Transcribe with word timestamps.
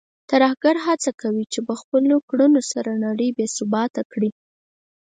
ترهګر 0.31 0.75
هڅه 0.85 1.11
کوي 1.21 1.45
چې 1.53 1.59
په 1.67 1.73
خپلو 1.81 2.15
کړنو 2.29 2.61
سره 2.71 2.91
نړۍ 3.05 3.29
بې 3.37 3.45
ثباته 3.55 4.01
کړي. 4.11 4.29